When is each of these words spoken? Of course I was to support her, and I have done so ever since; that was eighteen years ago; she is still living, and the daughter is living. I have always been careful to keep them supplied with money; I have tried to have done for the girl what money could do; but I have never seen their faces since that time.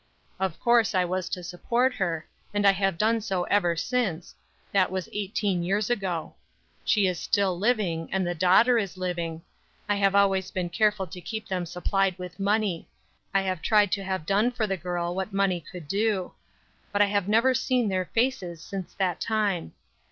Of 0.39 0.59
course 0.59 0.95
I 0.95 1.05
was 1.05 1.29
to 1.29 1.43
support 1.43 1.93
her, 1.93 2.27
and 2.55 2.65
I 2.65 2.71
have 2.71 2.97
done 2.97 3.21
so 3.21 3.43
ever 3.43 3.75
since; 3.75 4.33
that 4.71 4.89
was 4.91 5.07
eighteen 5.13 5.61
years 5.61 5.91
ago; 5.91 6.33
she 6.83 7.05
is 7.05 7.19
still 7.19 7.55
living, 7.55 8.09
and 8.11 8.25
the 8.25 8.33
daughter 8.33 8.79
is 8.79 8.97
living. 8.97 9.43
I 9.87 9.97
have 9.97 10.15
always 10.15 10.49
been 10.49 10.69
careful 10.71 11.05
to 11.05 11.21
keep 11.21 11.47
them 11.47 11.67
supplied 11.67 12.17
with 12.17 12.39
money; 12.39 12.87
I 13.31 13.41
have 13.43 13.61
tried 13.61 13.91
to 13.91 14.03
have 14.03 14.25
done 14.25 14.49
for 14.49 14.65
the 14.65 14.75
girl 14.75 15.13
what 15.13 15.33
money 15.33 15.63
could 15.71 15.87
do; 15.87 16.33
but 16.91 17.03
I 17.03 17.05
have 17.05 17.27
never 17.27 17.53
seen 17.53 17.87
their 17.87 18.05
faces 18.05 18.59
since 18.59 18.95
that 18.95 19.21
time. 19.21 19.73